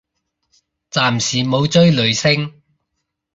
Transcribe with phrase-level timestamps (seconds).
[0.89, 2.59] 暫時冇追女星